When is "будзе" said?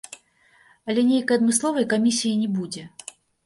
2.59-2.91